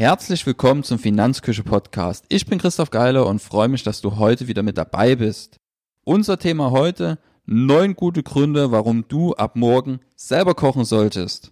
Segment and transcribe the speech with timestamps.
[0.00, 2.24] Herzlich willkommen zum Finanzküche Podcast.
[2.30, 5.58] Ich bin Christoph Geiler und freue mich, dass du heute wieder mit dabei bist.
[6.04, 11.50] Unser Thema heute, neun gute Gründe, warum du ab morgen selber kochen solltest.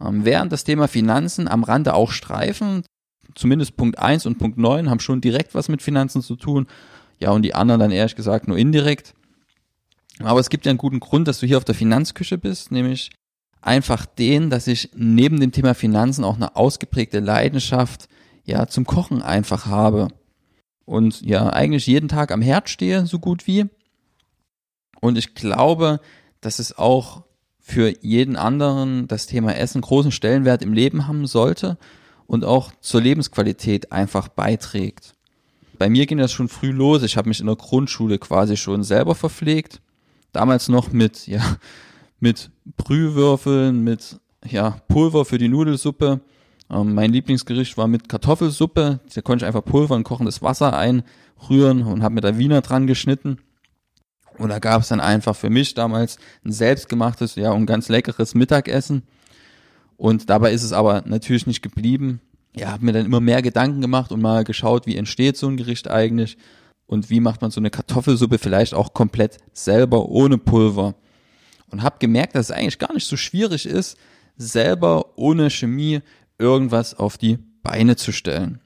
[0.00, 2.84] Ähm, während das Thema Finanzen am Rande auch streifen,
[3.34, 6.68] zumindest Punkt 1 und Punkt 9 haben schon direkt was mit Finanzen zu tun.
[7.18, 9.12] Ja, und die anderen dann ehrlich gesagt nur indirekt.
[10.20, 13.10] Aber es gibt ja einen guten Grund, dass du hier auf der Finanzküche bist, nämlich
[13.60, 18.08] einfach den, dass ich neben dem Thema Finanzen auch eine ausgeprägte Leidenschaft
[18.44, 20.08] ja zum Kochen einfach habe
[20.84, 23.66] und ja eigentlich jeden Tag am Herd stehe, so gut wie.
[25.00, 26.00] Und ich glaube,
[26.40, 27.24] dass es auch
[27.60, 31.76] für jeden anderen das Thema Essen großen Stellenwert im Leben haben sollte
[32.26, 35.14] und auch zur Lebensqualität einfach beiträgt.
[35.78, 37.02] Bei mir ging das schon früh los.
[37.02, 39.80] Ich habe mich in der Grundschule quasi schon selber verpflegt.
[40.32, 41.56] Damals noch mit ja
[42.20, 46.20] mit Brühwürfeln, mit ja, Pulver für die Nudelsuppe.
[46.70, 49.00] Ähm, mein Lieblingsgericht war mit Kartoffelsuppe.
[49.14, 52.86] Da konnte ich einfach Pulver in kochendes Wasser einrühren und habe mir da Wiener dran
[52.86, 53.38] geschnitten.
[54.38, 58.34] Und da gab es dann einfach für mich damals ein selbstgemachtes, ja, und ganz leckeres
[58.34, 59.02] Mittagessen.
[59.96, 62.20] Und dabei ist es aber natürlich nicht geblieben.
[62.54, 65.56] Ja, habe mir dann immer mehr Gedanken gemacht und mal geschaut, wie entsteht so ein
[65.56, 66.38] Gericht eigentlich
[66.86, 70.94] und wie macht man so eine Kartoffelsuppe vielleicht auch komplett selber ohne Pulver
[71.70, 73.96] und habe gemerkt, dass es eigentlich gar nicht so schwierig ist,
[74.36, 76.00] selber ohne Chemie
[76.38, 78.60] irgendwas auf die Beine zu stellen.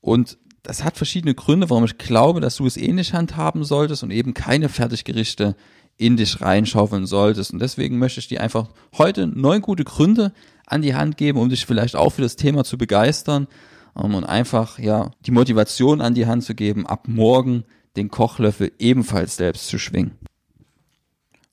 [0.00, 4.10] Und das hat verschiedene Gründe, warum ich glaube, dass du es ähnlich handhaben solltest und
[4.10, 5.56] eben keine Fertiggerichte
[5.96, 7.52] in dich reinschaufeln solltest.
[7.52, 10.32] Und deswegen möchte ich dir einfach heute neun gute Gründe
[10.66, 13.46] an die Hand geben, um dich vielleicht auch für das Thema zu begeistern
[13.94, 17.64] um, und einfach ja die Motivation an die Hand zu geben, ab morgen
[17.96, 20.18] den Kochlöffel ebenfalls selbst zu schwingen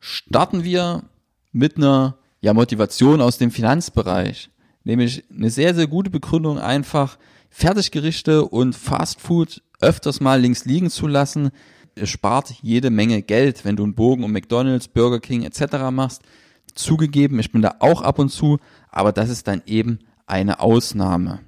[0.02, 1.04] starten wir
[1.54, 4.50] mit einer ja, Motivation aus dem Finanzbereich.
[4.84, 7.18] Nämlich eine sehr, sehr gute Begründung einfach,
[7.50, 11.52] Fertiggerichte und Fastfood öfters mal links liegen zu lassen.
[11.96, 15.92] Es spart jede Menge Geld, wenn du einen Bogen um McDonald's, Burger King etc.
[15.92, 16.24] machst.
[16.74, 18.58] Zugegeben, ich bin da auch ab und zu,
[18.90, 21.40] aber das ist dann eben eine Ausnahme.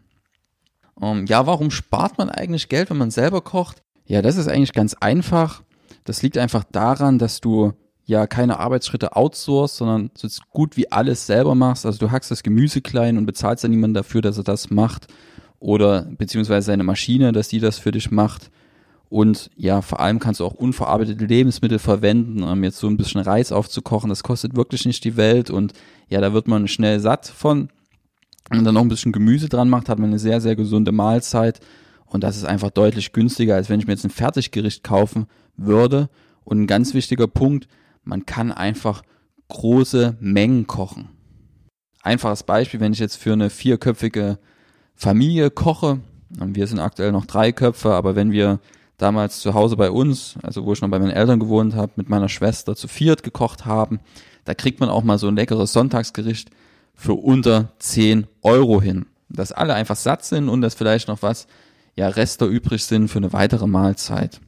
[0.96, 3.82] Um, ähm, ja, warum spart man eigentlich Geld, wenn man selber kocht?
[4.06, 5.64] Ja, das ist eigentlich ganz einfach.
[6.04, 7.74] Das liegt einfach daran, dass du
[8.06, 11.86] ja keine Arbeitsschritte outsourcest, sondern so gut wie alles selber machst.
[11.86, 15.08] Also du hackst das Gemüse klein und bezahlst dann niemanden dafür, dass er das macht
[15.60, 18.52] oder beziehungsweise seine Maschine, dass die das für dich macht.
[19.08, 23.22] Und ja, vor allem kannst du auch unverarbeitete Lebensmittel verwenden, um jetzt so ein bisschen
[23.22, 24.10] Reis aufzukochen.
[24.10, 25.74] Das kostet wirklich nicht die Welt und
[26.10, 27.70] ja, da wird man schnell satt von.
[28.50, 31.60] Und dann noch ein bisschen Gemüse dran macht, hat man eine sehr, sehr gesunde Mahlzeit.
[32.06, 36.10] Und das ist einfach deutlich günstiger, als wenn ich mir jetzt ein Fertiggericht kaufen würde.
[36.44, 37.68] Und ein ganz wichtiger Punkt,
[38.04, 39.04] man kann einfach
[39.48, 41.10] große Mengen kochen.
[42.02, 44.40] Einfaches Beispiel, wenn ich jetzt für eine vierköpfige
[44.96, 46.00] Familie koche,
[46.40, 48.60] und wir sind aktuell noch drei Köpfe, aber wenn wir
[48.98, 52.10] damals zu Hause bei uns, also wo ich noch bei meinen Eltern gewohnt habe, mit
[52.10, 54.00] meiner Schwester zu viert gekocht haben,
[54.46, 56.50] da kriegt man auch mal so ein leckeres Sonntagsgericht
[56.96, 59.06] für unter 10 Euro hin.
[59.30, 61.48] Dass alle einfach satt sind und dass vielleicht noch was,
[61.96, 64.42] ja, Reste übrig sind für eine weitere Mahlzeit.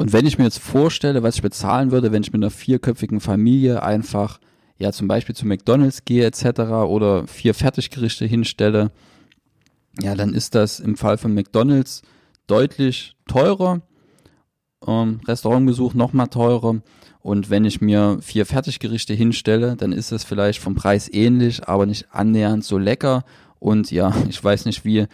[0.00, 3.20] Und wenn ich mir jetzt vorstelle, was ich bezahlen würde, wenn ich mit einer vierköpfigen
[3.20, 4.40] Familie einfach,
[4.78, 6.60] ja, zum Beispiel zu McDonalds gehe etc.
[6.88, 8.92] oder vier Fertiggerichte hinstelle,
[10.00, 12.00] ja, dann ist das im Fall von McDonalds
[12.46, 13.82] deutlich teurer.
[14.86, 16.80] Ähm, Restaurantbesuch nochmal teurer.
[17.20, 21.84] Und wenn ich mir vier Fertiggerichte hinstelle, dann ist es vielleicht vom Preis ähnlich, aber
[21.84, 23.22] nicht annähernd so lecker.
[23.58, 25.08] Und ja, ich weiß nicht, wie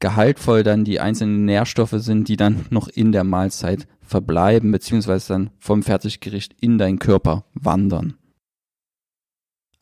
[0.00, 5.50] gehaltvoll dann die einzelnen Nährstoffe sind, die dann noch in der Mahlzeit verbleiben, beziehungsweise dann
[5.58, 8.14] vom Fertiggericht in deinen Körper wandern.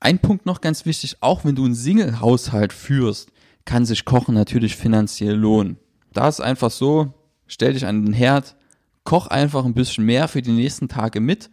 [0.01, 3.31] Ein Punkt noch ganz wichtig, auch wenn du einen Single-Haushalt führst,
[3.65, 5.79] kann sich Kochen natürlich finanziell lohnen.
[6.13, 7.15] Da ist einfach so,
[7.47, 8.57] stell dich an den Herd,
[9.05, 11.51] koch einfach ein bisschen mehr für die nächsten Tage mit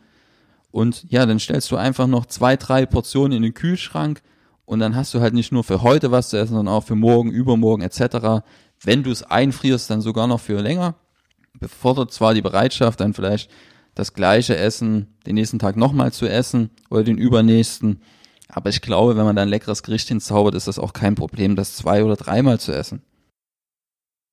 [0.72, 4.22] und ja, dann stellst du einfach noch zwei, drei Portionen in den Kühlschrank
[4.70, 6.94] und dann hast du halt nicht nur für heute was zu essen, sondern auch für
[6.94, 8.46] morgen, übermorgen etc.
[8.80, 10.94] Wenn du es einfrierst, dann sogar noch für länger.
[11.60, 13.50] Befordert zwar die Bereitschaft, dann vielleicht
[13.96, 18.04] das gleiche Essen den nächsten Tag nochmal zu essen oder den übernächsten.
[18.48, 21.56] Aber ich glaube, wenn man da ein leckeres Gericht hinzaubert, ist das auch kein Problem,
[21.56, 23.02] das zwei oder dreimal zu essen.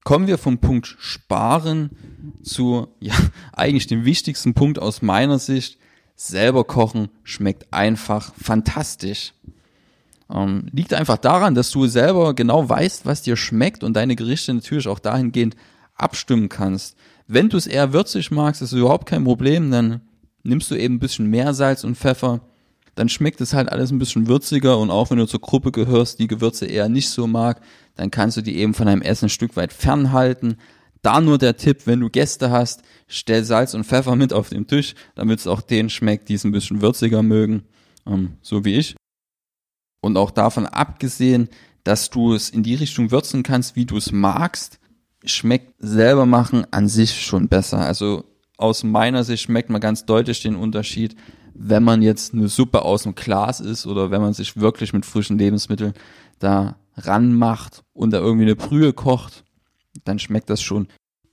[0.05, 1.97] Kommen wir vom Punkt Sparen
[2.43, 3.15] zu, ja,
[3.55, 5.79] eigentlich dem wichtigsten Punkt aus meiner Sicht.
[6.15, 9.33] Selber kochen schmeckt einfach fantastisch.
[10.33, 14.53] Ähm, liegt einfach daran, dass du selber genau weißt, was dir schmeckt und deine Gerichte
[14.53, 15.57] natürlich auch dahingehend
[15.95, 16.97] abstimmen kannst.
[17.29, 20.01] Wenn du es eher würzig magst, ist es überhaupt kein Problem, dann
[20.43, 22.41] nimmst du eben ein bisschen mehr Salz und Pfeffer.
[22.95, 26.19] dann schmeckt es halt alles ein bisschen würziger und auch wenn du zur Gruppe gehörst,
[26.19, 27.61] die Gewürze eher nicht so mag,
[27.95, 30.57] dann kannst du die eben von deinem Essen ein Stück weit fernhalten.
[31.03, 34.67] Da nur der Tipp, wenn du Gäste hast, stell Salz und Pfeffer mit auf den
[34.67, 37.65] Tisch, damit es auch denen schmeckt, die es ein bisschen würziger mögen,
[38.07, 38.97] ähm, so wie ich.
[40.07, 41.49] Und auch davon abgesehen,
[41.83, 44.79] dass du es in die Richtung würzen kannst, wie du es magst,
[45.25, 47.81] schmeckt selber machen an sich schon besser.
[47.81, 48.23] Also
[48.57, 51.17] aus meiner Sicht schmeckt man ganz deutlich den Unterschied,
[51.55, 55.05] wenn man jetzt eine Suppe aus dem Glas ist oder wenn man sich wirklich mit
[55.05, 55.93] frischen Lebensmitteln
[56.39, 59.43] da ranmacht und da irgendwie eine Brühe kocht,
[60.05, 60.87] dann schmeckt das schon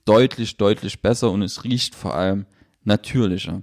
[0.04, 2.46] deutlich, deutlich besser und es riecht vor allem
[2.82, 3.62] natürlicher.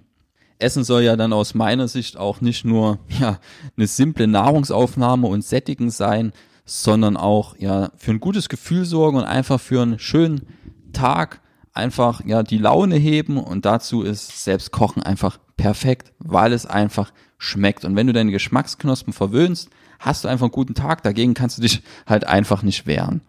[0.61, 3.39] Essen soll ja dann aus meiner Sicht auch nicht nur ja,
[3.75, 6.33] eine simple Nahrungsaufnahme und Sättigen sein,
[6.65, 10.47] sondern auch ja für ein gutes Gefühl sorgen und einfach für einen schönen
[10.93, 11.41] Tag
[11.73, 17.11] einfach ja die Laune heben und dazu ist selbst Kochen einfach perfekt, weil es einfach
[17.37, 17.85] schmeckt.
[17.85, 19.69] Und wenn du deine Geschmacksknospen verwöhnst,
[19.99, 21.03] hast du einfach einen guten Tag.
[21.03, 23.21] Dagegen kannst du dich halt einfach nicht wehren.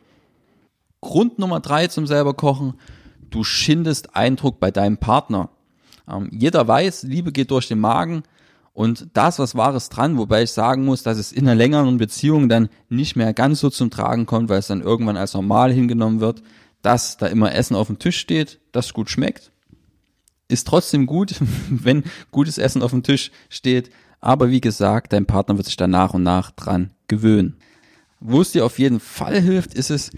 [1.01, 2.75] Grund Nummer drei zum selber kochen.
[3.31, 5.51] Du schindest Eindruck bei deinem Partner.
[6.09, 8.23] Ähm, jeder weiß, Liebe geht durch den Magen.
[8.75, 11.99] Und da ist was Wahres dran, wobei ich sagen muss, dass es in einer längeren
[11.99, 15.73] Beziehung dann nicht mehr ganz so zum Tragen kommt, weil es dann irgendwann als normal
[15.73, 16.43] hingenommen wird,
[16.81, 19.53] dass da immer Essen auf dem Tisch steht, das gut schmeckt.
[20.49, 21.35] Ist trotzdem gut,
[21.69, 23.91] wenn gutes Essen auf dem Tisch steht.
[24.21, 27.57] Aber wie gesagt, dein Partner wird sich da nach und nach dran gewöhnen.
[28.21, 30.13] Wo es dir auf jeden Fall hilft, ist es,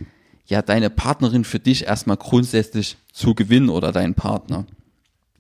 [0.47, 4.67] ja, deine Partnerin für dich erstmal grundsätzlich zu gewinnen oder deinen Partner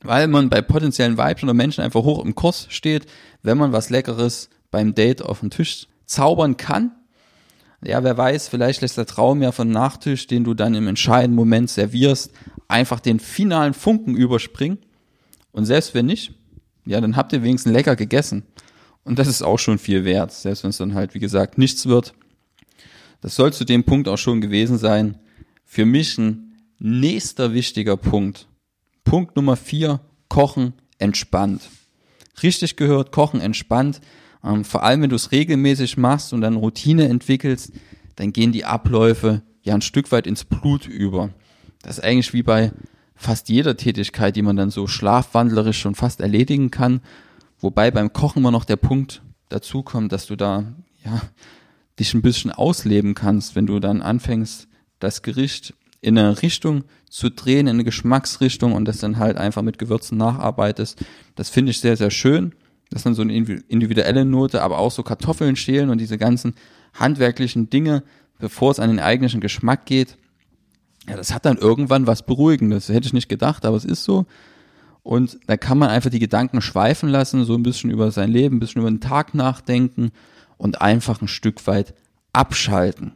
[0.05, 3.07] weil man bei potenziellen Weibchen oder Menschen einfach hoch im Kurs steht,
[3.43, 6.93] wenn man was Leckeres beim Date auf den Tisch zaubern kann.
[7.83, 11.37] Ja, wer weiß, vielleicht lässt der Traum ja von Nachtisch, den du dann im entscheidenden
[11.37, 12.33] Moment servierst,
[12.69, 14.79] einfach den finalen Funken überspringen.
[15.53, 16.33] Und selbst wenn nicht,
[16.87, 18.45] ja, dann habt ihr wenigstens lecker gegessen.
[19.05, 21.87] Und das ist auch schon viel wert, selbst wenn es dann halt, wie gesagt, nichts
[21.87, 22.15] wird.
[23.21, 25.19] Das soll zu dem Punkt auch schon gewesen sein.
[25.65, 28.49] Für mich ein nächster wichtiger Punkt
[29.05, 31.69] Punkt Nummer vier, Kochen entspannt.
[32.43, 34.01] Richtig gehört, Kochen entspannt.
[34.43, 37.73] Ähm, vor allem, wenn du es regelmäßig machst und dann Routine entwickelst,
[38.17, 41.31] dann gehen die Abläufe ja ein Stück weit ins Blut über.
[41.83, 42.73] Das ist eigentlich wie bei
[43.15, 47.01] fast jeder Tätigkeit, die man dann so schlafwandlerisch schon fast erledigen kann.
[47.59, 50.65] Wobei beim Kochen immer noch der Punkt dazu kommt, dass du da
[51.05, 51.23] ja
[51.99, 54.69] dich ein bisschen ausleben kannst, wenn du dann anfängst,
[54.99, 55.75] das Gericht
[56.05, 60.19] in eine Richtung zu drehen, in eine Geschmacksrichtung und das dann halt einfach mit Gewürzen
[60.19, 61.05] nacharbeitest.
[61.35, 62.55] Das finde ich sehr, sehr schön.
[62.91, 66.55] Das ist dann so eine individuelle Note, aber auch so Kartoffeln schälen und diese ganzen
[66.93, 68.03] handwerklichen Dinge,
[68.39, 70.17] bevor es an den eigentlichen Geschmack geht.
[71.09, 72.89] Ja, das hat dann irgendwann was Beruhigendes.
[72.89, 74.27] Hätte ich nicht gedacht, aber es ist so.
[75.03, 78.57] Und da kann man einfach die Gedanken schweifen lassen, so ein bisschen über sein Leben,
[78.57, 80.13] ein bisschen über den Tag nachdenken
[80.57, 81.95] und einfach ein Stück weit
[82.33, 83.13] abschalten.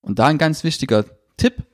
[0.00, 1.04] Und da ein ganz wichtiger
[1.36, 1.64] Tipp,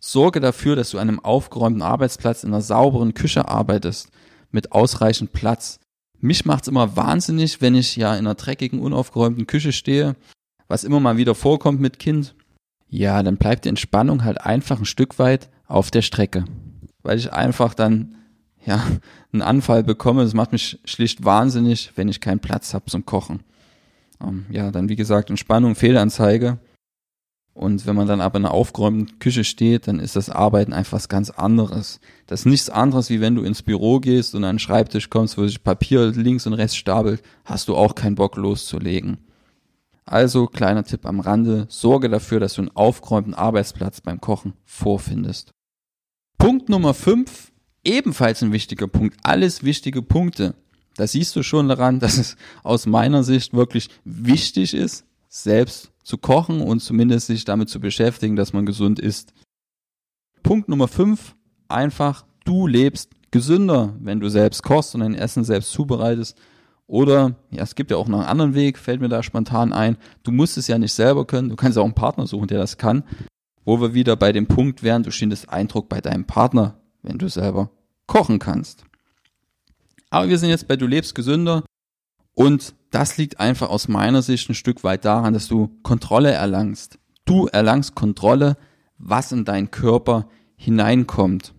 [0.00, 4.10] Sorge dafür, dass du an einem aufgeräumten Arbeitsplatz in einer sauberen Küche arbeitest,
[4.50, 5.78] mit ausreichend Platz.
[6.20, 10.16] Mich macht's immer wahnsinnig, wenn ich ja in einer dreckigen, unaufgeräumten Küche stehe,
[10.68, 12.34] was immer mal wieder vorkommt mit Kind.
[12.88, 16.44] Ja, dann bleibt die Entspannung halt einfach ein Stück weit auf der Strecke.
[17.02, 18.16] Weil ich einfach dann,
[18.64, 18.82] ja,
[19.32, 20.24] einen Anfall bekomme.
[20.24, 23.40] Das macht mich schlicht wahnsinnig, wenn ich keinen Platz habe zum Kochen.
[24.22, 26.58] Ähm, ja, dann wie gesagt, Entspannung, Fehlanzeige.
[27.60, 30.94] Und wenn man dann aber in einer aufgeräumten Küche steht, dann ist das Arbeiten einfach
[30.94, 32.00] was ganz anderes.
[32.26, 35.36] Das ist nichts anderes, wie wenn du ins Büro gehst und an einen Schreibtisch kommst,
[35.36, 39.18] wo sich Papier links und rechts stapelt, hast du auch keinen Bock loszulegen.
[40.06, 45.50] Also, kleiner Tipp am Rande, sorge dafür, dass du einen aufgeräumten Arbeitsplatz beim Kochen vorfindest.
[46.38, 47.52] Punkt Nummer 5,
[47.84, 49.18] ebenfalls ein wichtiger Punkt.
[49.22, 50.54] Alles wichtige Punkte.
[50.96, 56.18] Da siehst du schon daran, dass es aus meiner Sicht wirklich wichtig ist, selbst zu
[56.18, 59.32] kochen und zumindest sich damit zu beschäftigen, dass man gesund isst.
[60.42, 61.36] Punkt Nummer 5,
[61.68, 66.36] einfach, du lebst gesünder, wenn du selbst kochst und dein Essen selbst zubereitest.
[66.86, 69.96] Oder, ja, es gibt ja auch noch einen anderen Weg, fällt mir da spontan ein.
[70.24, 72.78] Du musst es ja nicht selber können, du kannst auch einen Partner suchen, der das
[72.78, 73.04] kann.
[73.64, 77.28] Wo wir wieder bei dem Punkt wären, du stehst Eindruck bei deinem Partner, wenn du
[77.28, 77.70] selber
[78.06, 78.84] kochen kannst.
[80.08, 81.62] Aber wir sind jetzt bei Du lebst gesünder
[82.34, 86.98] und das liegt einfach aus meiner Sicht ein Stück weit daran, dass du Kontrolle erlangst.
[87.24, 88.56] Du erlangst Kontrolle,
[88.98, 91.54] was in deinen Körper hineinkommt.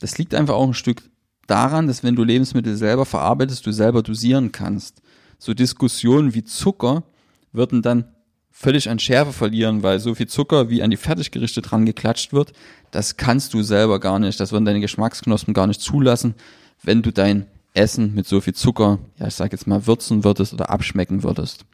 [0.00, 1.02] Das liegt einfach auch ein Stück
[1.46, 5.02] daran, dass wenn du Lebensmittel selber verarbeitest, du selber dosieren kannst.
[5.38, 7.04] So Diskussionen wie Zucker
[7.52, 8.04] würden dann
[8.50, 12.52] völlig an Schärfe verlieren, weil so viel Zucker wie an die Fertiggerichte dran geklatscht wird,
[12.90, 14.38] das kannst du selber gar nicht.
[14.40, 16.34] Das würden deine Geschmacksknospen gar nicht zulassen,
[16.82, 20.52] wenn du dein Essen mit so viel Zucker, ja, ich sag jetzt mal, würzen würdest
[20.52, 21.64] oder abschmecken würdest.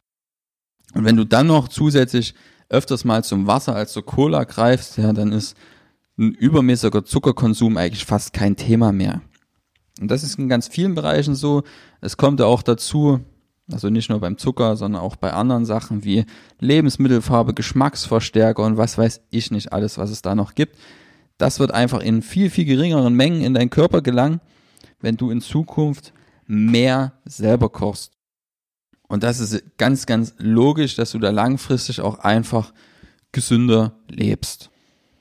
[0.94, 2.34] Und wenn du dann noch zusätzlich
[2.68, 5.56] öfters mal zum Wasser als zur Cola greifst, ja, dann ist
[6.18, 9.20] ein übermäßiger Zuckerkonsum eigentlich fast kein Thema mehr.
[10.00, 11.62] Und das ist in ganz vielen Bereichen so.
[12.00, 13.20] Es kommt ja auch dazu,
[13.70, 16.24] also nicht nur beim Zucker, sondern auch bei anderen Sachen wie
[16.60, 20.76] Lebensmittelfarbe, Geschmacksverstärker und was weiß ich nicht alles, was es da noch gibt.
[21.38, 24.40] Das wird einfach in viel, viel geringeren Mengen in deinen Körper gelangen,
[25.00, 26.12] wenn du in Zukunft
[26.46, 28.12] mehr selber kochst.
[29.08, 32.72] Und das ist ganz, ganz logisch, dass du da langfristig auch einfach
[33.32, 34.70] gesünder lebst.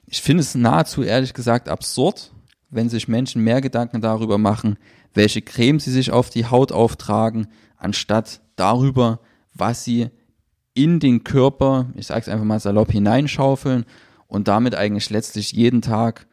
[0.07, 2.31] Ich finde es nahezu ehrlich gesagt absurd,
[2.69, 4.77] wenn sich Menschen mehr Gedanken darüber machen,
[5.13, 9.19] welche Creme sie sich auf die Haut auftragen, anstatt darüber,
[9.53, 10.09] was sie
[10.73, 13.85] in den Körper, ich sage es einfach mal salopp, hineinschaufeln
[14.27, 16.27] und damit eigentlich letztlich jeden Tag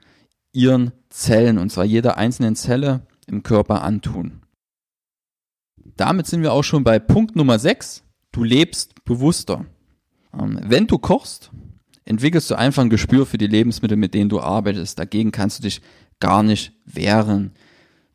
[0.53, 4.43] ihren Zellen, und zwar jeder einzelnen Zelle im Körper antun.
[5.97, 8.05] Damit sind wir auch schon bei Punkt Nummer 6.
[8.31, 9.67] Du lebst bewusster.
[10.39, 11.51] Ähm, wenn du kochst,
[12.05, 14.99] entwickelst du einfach ein Gespür für die Lebensmittel, mit denen du arbeitest.
[14.99, 15.81] Dagegen kannst du dich
[16.21, 17.53] gar nicht wehren.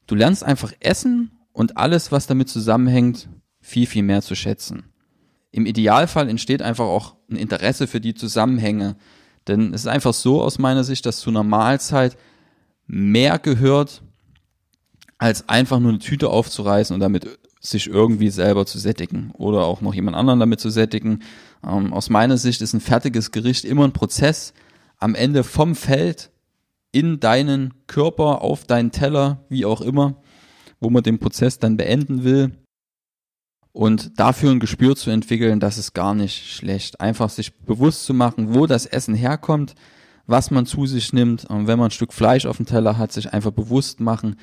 [0.06, 3.28] Du lernst einfach essen und alles, was damit zusammenhängt,
[3.60, 4.86] viel, viel mehr zu schätzen.
[5.52, 8.96] Im Idealfall entsteht einfach auch ein Interesse für die Zusammenhänge.
[9.48, 12.18] Denn es ist einfach so aus meiner Sicht, dass zu einer Mahlzeit
[12.86, 14.04] mehr gehört,
[15.18, 19.82] als einfach nur eine Tüte aufzureißen und damit sich irgendwie selber zu sättigen oder auch
[19.82, 21.20] noch jemand anderen damit zu sättigen.
[21.66, 24.54] Ähm, aus meiner Sicht ist ein fertiges Gericht immer ein Prozess
[24.98, 26.32] am Ende vom Feld
[26.92, 30.22] in deinen Körper, auf deinen Teller, wie auch immer,
[30.80, 32.52] wo man den Prozess dann beenden will.
[33.72, 37.00] Und dafür ein Gespür zu entwickeln, das ist gar nicht schlecht.
[37.00, 39.76] Einfach sich bewusst zu machen, wo das Essen herkommt,
[40.26, 41.46] was man zu sich nimmt.
[41.46, 44.38] Und wenn man ein Stück Fleisch auf dem Teller hat, sich einfach bewusst machen,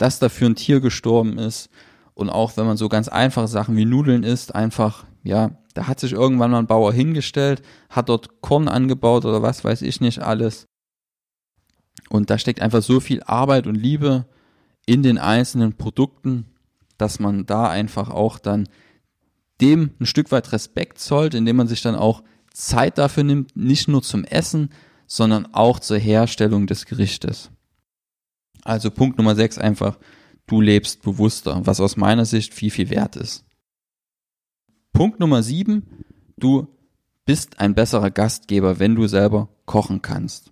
[0.00, 1.68] dass dafür ein Tier gestorben ist
[2.14, 6.00] und auch wenn man so ganz einfache Sachen wie Nudeln isst, einfach, ja, da hat
[6.00, 10.20] sich irgendwann mal ein Bauer hingestellt, hat dort Korn angebaut oder was weiß ich nicht
[10.20, 10.64] alles.
[12.08, 14.24] Und da steckt einfach so viel Arbeit und Liebe
[14.86, 16.46] in den einzelnen Produkten,
[16.96, 18.70] dass man da einfach auch dann
[19.60, 23.86] dem ein Stück weit Respekt zollt, indem man sich dann auch Zeit dafür nimmt, nicht
[23.86, 24.70] nur zum Essen,
[25.06, 27.50] sondern auch zur Herstellung des Gerichtes.
[28.64, 29.98] Also Punkt Nummer 6 einfach
[30.50, 33.44] du lebst bewusster, was aus meiner Sicht viel, viel wert ist.
[34.92, 36.04] Punkt Nummer sieben,
[36.36, 36.66] du
[37.24, 40.50] bist ein besserer Gastgeber, wenn du selber kochen kannst.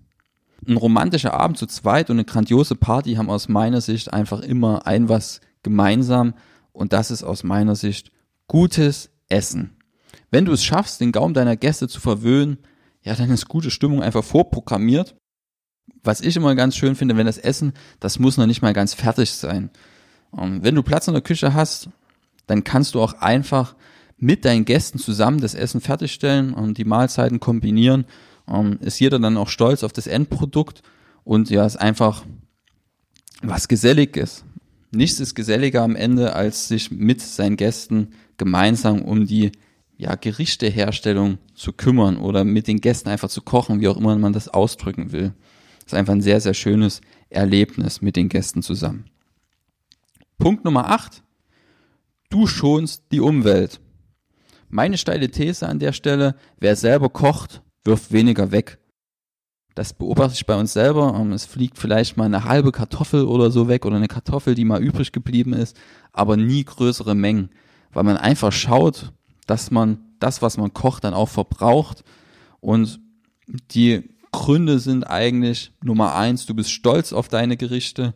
[0.67, 4.87] Ein romantischer Abend zu zweit und eine grandiose Party haben aus meiner Sicht einfach immer
[4.87, 6.35] ein was gemeinsam
[6.73, 8.13] und das ist aus meiner Sicht
[8.47, 9.77] gutes Essen.
[10.31, 12.59] Wenn du es schaffst, den Gaumen deiner Gäste zu verwöhnen,
[13.03, 15.17] ja, dann ist gute Stimmung einfach vorprogrammiert
[16.03, 18.95] was ich immer ganz schön finde, wenn das Essen, das muss noch nicht mal ganz
[18.95, 19.71] fertig sein.
[20.31, 21.89] Und ähm, wenn du Platz in der Küche hast,
[22.47, 23.75] dann kannst du auch einfach
[24.17, 28.05] mit deinen Gästen zusammen das Essen fertigstellen und die Mahlzeiten kombinieren.
[28.49, 30.83] Ähm, ist jeder dann auch stolz auf das Endprodukt
[31.25, 32.25] und ja, ist einfach
[33.43, 34.45] was Geselliges.
[34.91, 39.53] Nichts ist geselliger am Ende, als sich mit seinen Gästen gemeinsam um die
[39.99, 44.33] ja, Gerichteherstellung zu kümmern oder mit den Gästen einfach zu kochen, wie auch immer man
[44.33, 45.35] das ausdrücken will.
[45.89, 49.07] Ist einfach ein sehr, sehr schönes Erlebnis mit den Gästen zusammen.
[50.37, 51.23] Punkt Nummer 8.
[52.29, 53.81] Du schonst die Umwelt.
[54.69, 58.79] Meine steile These an der Stelle, wer selber kocht, wirft weniger weg.
[59.75, 61.17] Das beobachte ich bei uns selber.
[61.19, 64.67] Ähm, es fliegt vielleicht mal eine halbe Kartoffel oder so weg oder eine Kartoffel, die
[64.67, 65.75] mal übrig geblieben ist,
[66.13, 67.49] aber nie größere Mengen,
[67.95, 69.15] weil man einfach schaut,
[69.47, 72.05] dass man das, was man kocht, dann auch verbraucht
[72.61, 73.01] und
[73.71, 78.15] die Gründe sind eigentlich Nummer eins, du bist stolz auf deine Gerichte.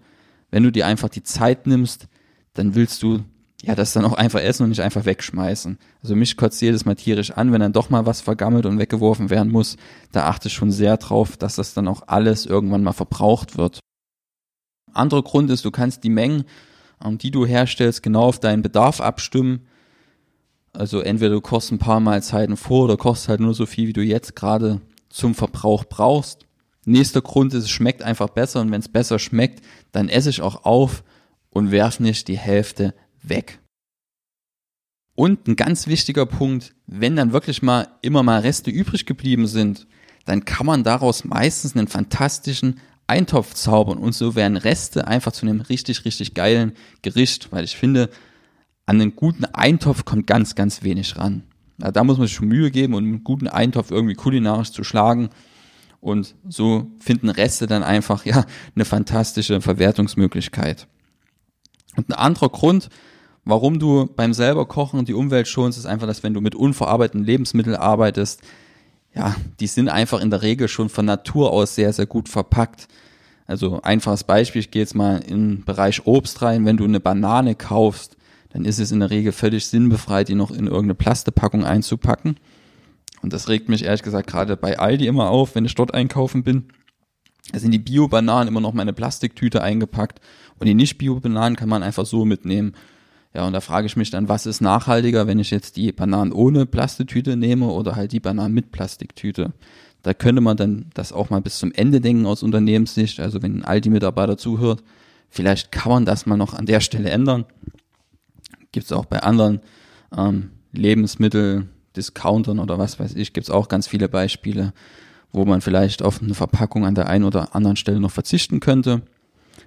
[0.51, 2.09] Wenn du dir einfach die Zeit nimmst,
[2.55, 3.25] dann willst du
[3.63, 5.79] ja das dann auch einfach essen und nicht einfach wegschmeißen.
[6.03, 9.31] Also mich kotzt jedes Mal tierisch an, wenn dann doch mal was vergammelt und weggeworfen
[9.31, 9.77] werden muss.
[10.11, 13.79] Da achte ich schon sehr drauf, dass das dann auch alles irgendwann mal verbraucht wird.
[14.93, 16.45] Anderer Grund ist, du kannst die Mengen,
[17.03, 19.67] ähm, die du herstellst, genau auf deinen Bedarf abstimmen.
[20.73, 23.93] Also entweder du kochst ein paar Mahlzeiten vor oder kochst halt nur so viel, wie
[23.93, 24.81] du jetzt gerade
[25.13, 26.47] zum Verbrauch brauchst.
[26.85, 30.41] Nächster Grund ist, es schmeckt einfach besser und wenn es besser schmeckt, dann esse ich
[30.41, 31.05] auch auf
[31.51, 33.61] und werf nicht die Hälfte weg.
[35.15, 39.87] Und ein ganz wichtiger Punkt, wenn dann wirklich mal immer mal Reste übrig geblieben sind,
[40.25, 45.45] dann kann man daraus meistens einen fantastischen Eintopf zaubern und so werden Reste einfach zu
[45.45, 48.09] einem richtig, richtig geilen Gericht, weil ich finde,
[48.87, 51.43] an einen guten Eintopf kommt ganz, ganz wenig ran.
[51.91, 55.31] Da muss man sich schon Mühe geben und einen guten Eintopf irgendwie kulinarisch zu schlagen.
[56.01, 60.87] Und so finden Reste dann einfach ja eine fantastische Verwertungsmöglichkeit.
[61.97, 62.89] Und ein anderer Grund,
[63.45, 67.25] warum du beim selber Kochen die Umwelt schonst, ist einfach, dass wenn du mit unverarbeiteten
[67.25, 68.43] Lebensmitteln arbeitest,
[69.15, 72.89] ja, die sind einfach in der Regel schon von Natur aus sehr, sehr gut verpackt.
[73.47, 77.01] Also einfaches Beispiel, ich gehe jetzt mal in den Bereich Obst rein, wenn du eine
[77.01, 78.17] Banane kaufst,
[78.53, 82.37] dann ist es in der Regel völlig sinnbefreit, die noch in irgendeine Plastepackung einzupacken.
[83.23, 86.43] Und das regt mich ehrlich gesagt gerade bei Aldi immer auf, wenn ich dort einkaufen
[86.43, 86.65] bin.
[87.53, 90.21] Da sind die Bio-Bananen immer noch meine Plastiktüte eingepackt
[90.59, 92.75] und die Nicht-Bio-Bananen kann man einfach so mitnehmen.
[93.35, 96.33] Ja, und da frage ich mich dann, was ist nachhaltiger, wenn ich jetzt die Bananen
[96.33, 99.53] ohne Plastiktüte nehme oder halt die Bananen mit Plastiktüte?
[100.03, 103.21] Da könnte man dann das auch mal bis zum Ende denken aus Unternehmenssicht.
[103.21, 104.83] Also wenn ein Aldi-Mitarbeiter zuhört,
[105.31, 107.47] vielleicht kann man das mal noch an der Stelle ändern.
[108.73, 109.61] Gibt es auch bei anderen
[110.17, 114.73] ähm, Lebensmittel, Discountern oder was weiß ich, gibt es auch ganz viele Beispiele,
[115.31, 119.03] wo man vielleicht auf eine Verpackung an der einen oder anderen Stelle noch verzichten könnte.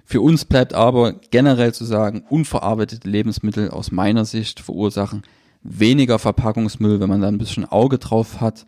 [0.04, 5.22] Für uns bleibt aber generell zu sagen, unverarbeitete Lebensmittel aus meiner Sicht verursachen
[5.62, 8.66] weniger Verpackungsmüll, wenn man da ein bisschen Auge drauf hat,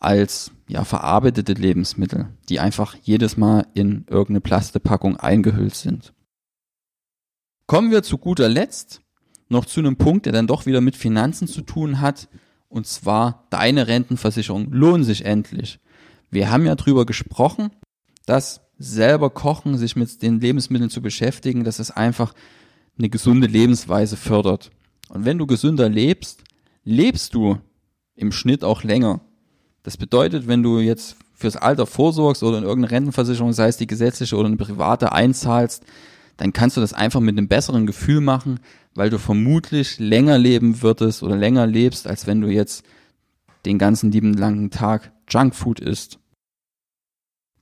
[0.00, 6.12] als ja verarbeitete Lebensmittel, die einfach jedes Mal in irgendeine Plastepackung eingehüllt sind.
[7.66, 9.00] Kommen wir zu guter Letzt
[9.52, 12.28] noch zu einem Punkt, der dann doch wieder mit Finanzen zu tun hat,
[12.68, 15.78] und zwar deine Rentenversicherung lohnt sich endlich.
[16.30, 17.70] Wir haben ja drüber gesprochen,
[18.24, 22.32] dass selber kochen, sich mit den Lebensmitteln zu beschäftigen, dass es einfach
[22.98, 24.70] eine gesunde Lebensweise fördert.
[25.10, 26.42] Und wenn du gesünder lebst,
[26.84, 27.58] lebst du
[28.16, 29.20] im Schnitt auch länger.
[29.82, 33.86] Das bedeutet, wenn du jetzt fürs Alter vorsorgst oder in irgendeine Rentenversicherung, sei es die
[33.86, 35.84] gesetzliche oder eine private, einzahlst,
[36.36, 38.60] dann kannst du das einfach mit einem besseren Gefühl machen,
[38.94, 42.84] weil du vermutlich länger leben würdest oder länger lebst, als wenn du jetzt
[43.64, 46.18] den ganzen lieben langen Tag Junkfood isst.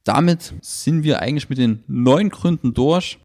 [0.04, 3.18] Damit sind wir eigentlich mit den neun Gründen durch.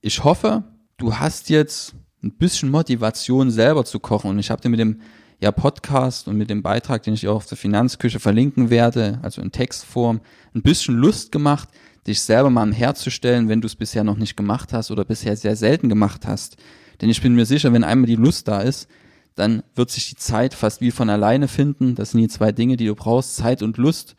[0.00, 0.64] Ich hoffe,
[0.96, 5.00] du hast jetzt ein bisschen Motivation selber zu kochen und ich habe dir mit dem
[5.40, 9.40] ja, Podcast und mit dem Beitrag, den ich auch auf der Finanzküche verlinken werde, also
[9.40, 10.20] in Textform,
[10.54, 11.68] ein bisschen Lust gemacht,
[12.08, 15.56] dich selber mal herzustellen, wenn du es bisher noch nicht gemacht hast oder bisher sehr
[15.56, 16.56] selten gemacht hast.
[17.00, 18.88] Denn ich bin mir sicher, wenn einmal die Lust da ist,
[19.34, 21.94] dann wird sich die Zeit fast wie von alleine finden.
[21.94, 24.16] Das sind die zwei Dinge, die du brauchst, Zeit und Lust,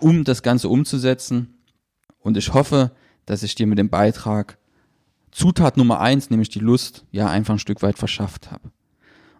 [0.00, 1.58] um das Ganze umzusetzen.
[2.20, 2.92] Und ich hoffe,
[3.26, 4.56] dass ich dir mit dem Beitrag
[5.30, 8.70] Zutat Nummer eins, nämlich die Lust, ja einfach ein Stück weit verschafft habe.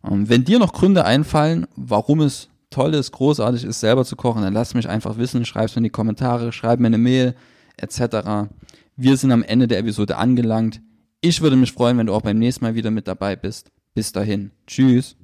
[0.03, 4.43] Und wenn dir noch Gründe einfallen, warum es toll ist, großartig ist, selber zu kochen,
[4.43, 7.35] dann lass mich einfach wissen, schreib es mir in die Kommentare, schreib mir eine Mail,
[7.77, 8.51] etc.
[8.97, 10.81] Wir sind am Ende der Episode angelangt.
[11.21, 13.71] Ich würde mich freuen, wenn du auch beim nächsten Mal wieder mit dabei bist.
[13.95, 14.53] Bis dahin.
[14.67, 15.17] Tschüss.